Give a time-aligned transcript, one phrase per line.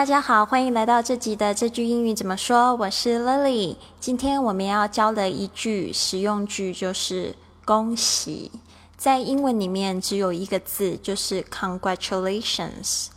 [0.00, 2.74] 大家好，欢迎来到这集的这句英语怎么说？
[2.76, 3.76] 我是 Lily。
[4.00, 7.34] 今天我们要教的一句实用句就是
[7.66, 8.50] “恭喜”。
[8.96, 13.08] 在英文里面只有一个字，就是 “congratulations”。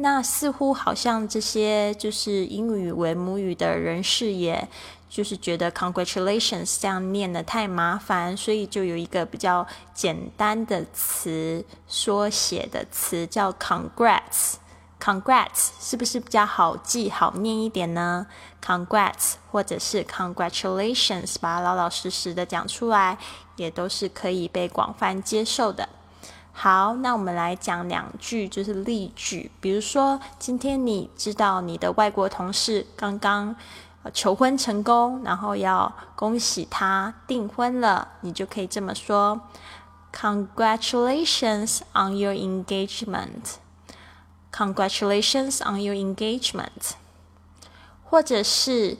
[0.00, 4.68] 那似乎好像这些就是英语为母语的人士，也
[5.08, 14.54] 就是觉得 congratulations 这样念的太麻烦，所以就有一个比较简单的词缩写的词叫 congrats。
[15.00, 18.26] congrats 是不是比较好记、好念一点呢
[18.64, 23.18] ？congrats 或者是 congratulations，把它老老实实的讲出来，
[23.56, 25.88] 也都是可以被广泛接受的。
[26.60, 29.48] 好，那我们来讲两句，就是例句。
[29.60, 33.54] 比如说，今天你知道你的外国同事刚刚
[34.12, 39.40] 求婚成功，然后要恭喜他订婚了，你就可以这么说
[40.12, 43.54] ：Congratulations on your engagement.
[44.52, 46.94] Congratulations on your engagement.
[48.02, 48.96] 或者是。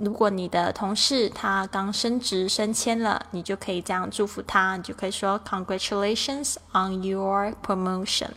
[0.00, 8.30] 如果你的同事他刚升职升迁了，你就可以这样祝福他，你就可以说 Congratulations on your promotion.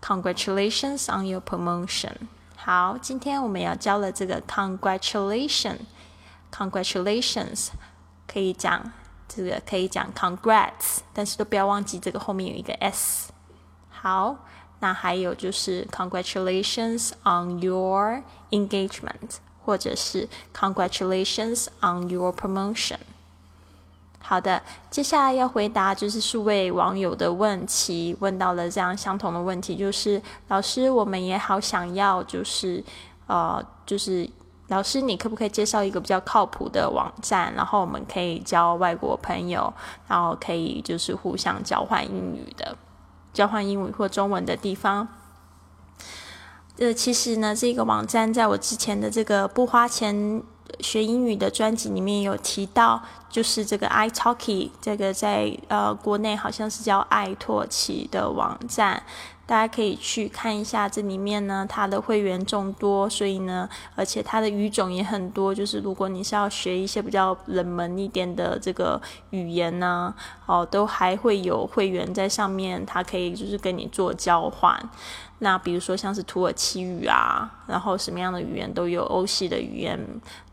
[0.00, 2.12] Congratulations on your promotion.
[2.56, 5.76] 好，今天我们要教了这个 Congratulation.
[6.50, 7.68] Congratulations
[8.26, 8.92] 可以讲
[9.28, 13.30] 这个可以讲 Congrats，但是都不要忘记这个后面有一个 s。
[13.90, 14.36] 好，
[14.80, 19.40] 那还有就是 Congratulations on your engagement.
[19.66, 22.98] 或者是 Congratulations on your promotion。
[24.20, 32.82] 好的，接下来要回答就是数位网友的问题，问到了这样相同的问题，就是老师，我们也好想要，就是
[33.26, 34.28] 呃，就是
[34.68, 39.72] 老师，你可不可以介绍一个比较靠谱的网站，然后我们可以交外国朋友，
[40.08, 42.76] 然后可以就是互相交换英语的，
[43.32, 45.06] 交换英语或中文的地方。
[46.78, 50.42] 呃，其实呢，这个网站在我之前的这个不花钱
[50.80, 53.02] 学英语的专辑里面有提到，
[53.36, 59.02] 就是这个 iTalki，这个在呃国内好像是叫爱拓奇的网站。
[59.44, 65.54] 大家可以去看一下，这里面呢，它的会员众多，所以呢，而且它的语种也很多。
[65.54, 68.98] 就是如果你是要学一些比较冷门一点的这个
[69.30, 70.14] 语言呢，
[70.46, 74.74] 哦，都还会有会员在上面，它可以就是跟你做交换。
[75.40, 80.00] 那比如说像是土耳其语啊，然后什么样的语言都有，欧系的语言，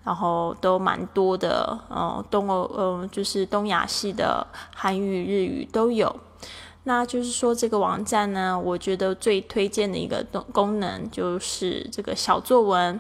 [0.04, 1.80] 然后都蛮多的。
[1.90, 4.46] 嗯，东欧，嗯，就是东亚系的
[4.76, 6.16] 韩语、日语都有。
[6.86, 13.00] 那就是说，这个网站呢，我觉得最推荐的一个功功能就是这个小作文。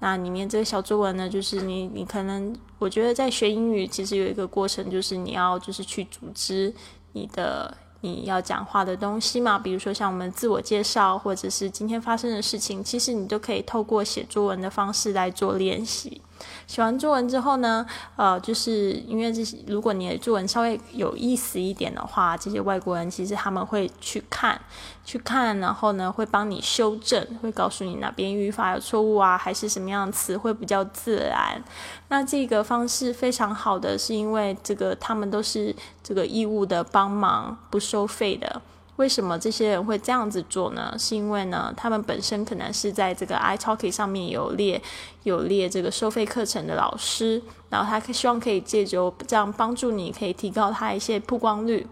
[0.00, 6.74] 那里面这个小作文呢，就是你你可能，我觉得在学英语其实有一个过程，就是你要就是去组织
[7.12, 9.58] 你的你要讲话的东西嘛。
[9.58, 16.20] 比如说像我们自我介绍，或者是今天发生的事情，其实你都可以透过写作文的方式来做练习。
[16.66, 17.86] 写完作文之后呢，
[18.16, 24.60] 呃，就是因为这些，如果你的作文稍微有意思一点的话，这些外国人其实他们会去看，
[25.04, 31.62] 去看，然后呢会帮你修正，会告诉你哪边语法有错误啊，还是什么样的词汇比较自然。
[32.08, 38.62] 那这个方式非常好的，是因为这个他们都是这个义务的帮忙，不收费的。
[38.96, 40.94] 为什么这些人会这样子做呢？
[40.98, 44.80] 是因为呢，他们本身可能是在这个 iTalki 上面有列
[45.22, 51.86] 有列这个收费课程的老师，然后他希望可以借由这样帮助你，可以提高他一些曝光率。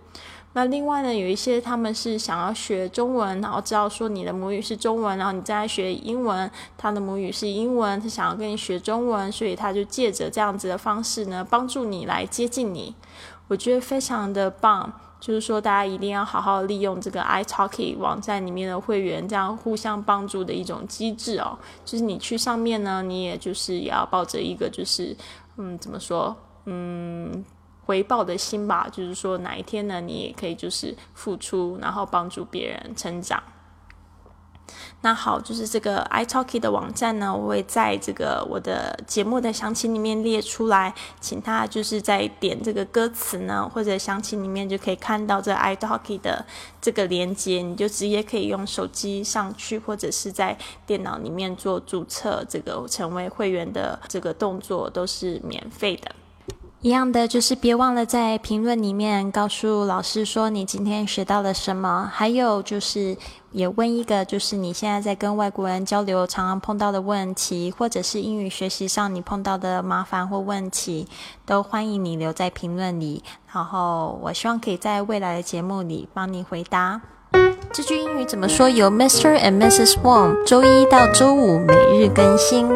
[0.53, 12.95] 那另外呢，有一些他们是想要学中文，然后知道说你的母语是中文，然后你正在学英文，他的母语是英文，他想要跟你学中文，所以他就借着这样子的方式呢，帮助你来接近你。
[13.48, 14.92] 我觉得非常的棒。
[15.21, 21.59] 就是说，大家一定要好好利用这个 iTalki 网站里面的会员，这样互相帮助的一种机制哦。
[21.84, 25.15] 就是你去上面呢，你也就是也要抱着一个就是，
[25.59, 26.34] 嗯，怎么说，
[26.65, 27.45] 嗯，
[27.84, 28.89] 回报的心吧。
[28.91, 33.43] 就是说，哪一天呢，你也可以就是付出，然后帮助别人成长。
[35.03, 46.45] 那好，就是这个 iTalki 的网站呢，我会在这个我的节目的详情里面列出来，请他就是在点这个歌词呢，或者详情里面就可以看到这 iTalki 的
[46.83, 56.15] 这个连接，你就直接可以用手机上去，或者是在电脑里面做注册，这个成为会员的这个动作都是免费的。
[56.82, 63.15] 一样的，就是别忘了在评论里面告诉老师说你今天学到了什么，还有就是
[63.53, 71.06] 也问一个，就是你现在在跟外国人交流常常碰到的问题，或者是英语学习上你碰到的麻烦或问题，
[71.44, 73.22] 都欢迎你留在评论里，
[73.53, 77.03] 然后我希望可以在未来的节目里帮你回答。
[77.74, 78.71] 这句英语怎么说？
[78.71, 79.38] 由 Mr.
[79.38, 79.97] and Mrs.
[80.03, 82.66] Wong 周一到周五每日更新。